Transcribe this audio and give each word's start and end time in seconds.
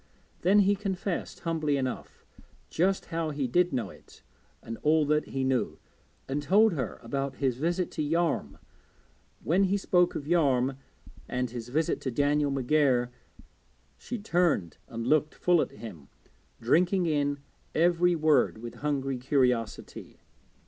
Then 0.41 0.61
he 0.61 0.75
confessed, 0.75 1.41
humbly 1.41 1.77
enough, 1.77 2.25
just 2.71 3.05
how 3.13 3.29
he 3.29 3.45
did 3.47 3.71
know 3.71 3.91
it, 3.91 4.23
and 4.63 4.79
all 4.81 5.05
that 5.05 5.27
he 5.27 5.43
knew, 5.43 5.77
and 6.27 6.41
told 6.41 6.73
her 6.73 6.99
about 7.03 7.35
his 7.35 7.57
visit 7.57 7.91
to 7.91 8.01
Yarm. 8.01 8.57
When 9.43 9.65
he 9.65 9.77
spoke 9.77 10.15
of 10.15 10.25
Yarm 10.25 10.75
and 11.29 11.51
his 11.51 11.69
visit 11.69 12.01
to 12.01 12.09
Daniel 12.09 12.51
McGair 12.51 13.09
she 13.99 14.17
turned 14.17 14.79
and 14.87 15.05
looked 15.05 15.35
full 15.35 15.61
at 15.61 15.69
him, 15.69 16.07
drinking 16.59 17.05
in 17.05 17.37
every 17.75 18.15
word 18.15 18.57
with 18.57 18.77
hungry 18.81 19.17
curiosity. 19.19 20.17